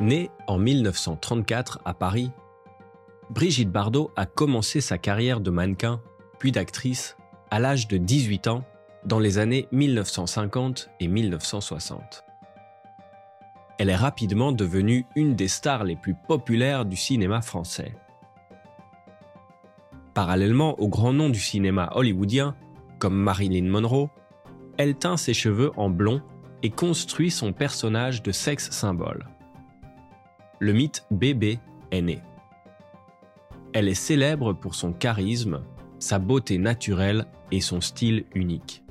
[0.00, 2.30] Née en 1934 à Paris,
[3.30, 6.02] Brigitte Bardot a commencé sa carrière de mannequin,
[6.38, 7.16] puis d'actrice,
[7.50, 8.64] à l'âge de 18 ans,
[9.06, 12.24] dans les années 1950 et 1960.
[13.78, 17.94] Elle est rapidement devenue une des stars les plus populaires du cinéma français.
[20.12, 22.54] Parallèlement aux grands noms du cinéma hollywoodien,
[22.98, 24.10] comme Marilyn Monroe,
[24.76, 26.20] elle teint ses cheveux en blond
[26.62, 29.26] et construit son personnage de sexe symbole
[30.58, 31.58] le mythe bébé
[31.90, 32.20] est né.
[33.72, 35.62] Elle est célèbre pour son charisme,
[35.98, 38.82] sa beauté naturelle et son style unique.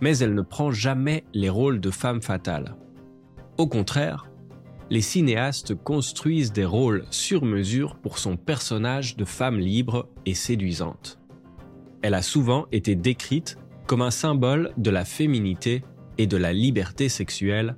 [0.00, 2.76] Mais elle ne prend jamais les rôles de femme fatale.
[3.56, 4.26] Au contraire,
[4.90, 11.18] les cinéastes construisent des rôles sur mesure pour son personnage de femme libre et séduisante.
[12.02, 15.82] Elle a souvent été décrite comme un symbole de la féminité
[16.18, 17.76] et de la liberté sexuelle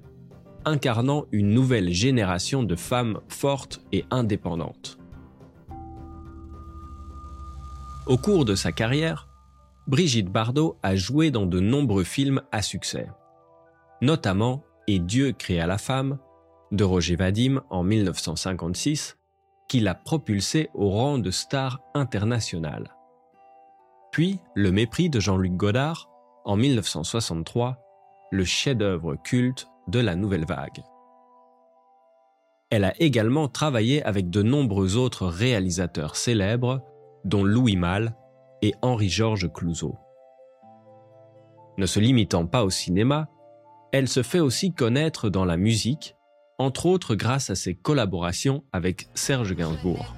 [0.65, 4.99] incarnant une nouvelle génération de femmes fortes et indépendantes.
[8.07, 9.29] Au cours de sa carrière,
[9.87, 13.09] Brigitte Bardot a joué dans de nombreux films à succès,
[14.01, 16.19] notamment Et Dieu créa la femme
[16.71, 19.17] de Roger Vadim en 1956,
[19.69, 22.95] qui l'a propulsée au rang de star internationale.
[24.13, 26.11] Puis Le mépris de Jean-Luc Godard
[26.45, 27.79] en 1963,
[28.31, 30.83] le chef-d'œuvre culte de la nouvelle vague.
[32.71, 36.83] Elle a également travaillé avec de nombreux autres réalisateurs célèbres,
[37.25, 38.17] dont Louis Malle
[38.63, 39.97] et Henri-Georges Clouzot.
[41.79, 43.29] Ne se limitant pas au cinéma,
[43.93, 46.17] elle se fait aussi connaître dans la musique,
[46.59, 50.15] entre autres grâce à ses collaborations avec Serge Gainsbourg.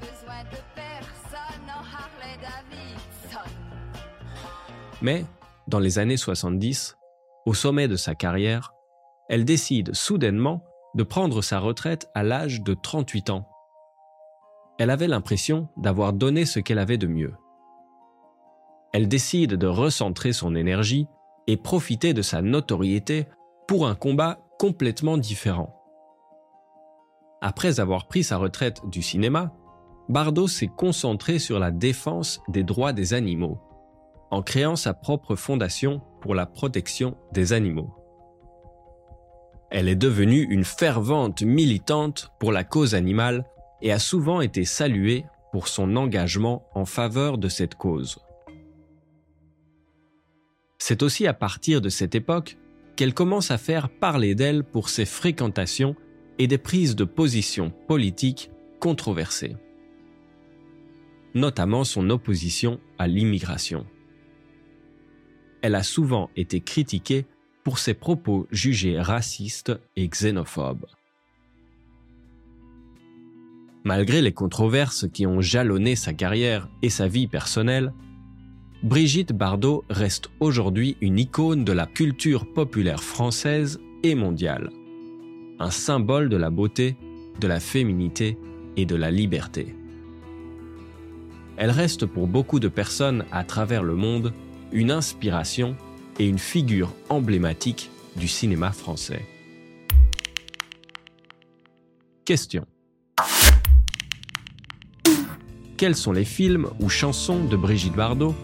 [5.02, 5.24] Mais,
[5.68, 6.96] dans les années 70,
[7.44, 8.72] au sommet de sa carrière,
[9.28, 10.62] elle décide soudainement
[10.94, 13.48] de prendre sa retraite à l'âge de 38 ans.
[14.78, 17.34] Elle avait l'impression d'avoir donné ce qu'elle avait de mieux.
[18.92, 21.06] Elle décide de recentrer son énergie
[21.46, 23.26] et profiter de sa notoriété
[23.66, 25.74] pour un combat complètement différent.
[27.40, 29.52] Après avoir pris sa retraite du cinéma,
[30.08, 33.58] Bardot s'est concentré sur la défense des droits des animaux,
[34.30, 38.05] en créant sa propre fondation pour la protection des animaux.
[39.70, 43.44] Elle est devenue une fervente militante pour la cause animale
[43.82, 48.18] et a souvent été saluée pour son engagement en faveur de cette cause.
[50.78, 52.58] C'est aussi à partir de cette époque
[52.96, 55.96] qu'elle commence à faire parler d'elle pour ses fréquentations
[56.38, 58.50] et des prises de position politiques
[58.80, 59.56] controversées,
[61.34, 63.86] notamment son opposition à l'immigration.
[65.62, 67.26] Elle a souvent été critiquée
[67.66, 70.86] pour ses propos jugés racistes et xénophobes.
[73.82, 77.92] Malgré les controverses qui ont jalonné sa carrière et sa vie personnelle,
[78.84, 84.70] Brigitte Bardot reste aujourd'hui une icône de la culture populaire française et mondiale,
[85.58, 86.96] un symbole de la beauté,
[87.40, 88.38] de la féminité
[88.76, 89.74] et de la liberté.
[91.56, 94.32] Elle reste pour beaucoup de personnes à travers le monde
[94.70, 95.76] une inspiration
[96.18, 99.26] et une figure emblématique du cinéma français.
[102.24, 102.66] Question.
[105.76, 108.34] Quels sont les films ou chansons de Brigitte Bardot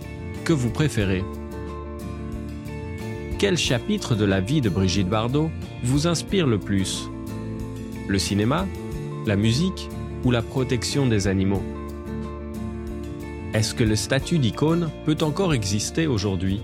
[0.44, 1.24] que vous préférez?
[3.38, 5.50] Quel chapitre de la vie de Brigitte Bardot
[5.82, 7.08] vous inspire le plus?
[8.06, 8.66] Le cinéma
[9.26, 9.88] La musique
[10.24, 11.62] ou la protection des animaux?
[13.54, 16.60] Est-ce que le statut d'icône peut encore exister aujourd'hui?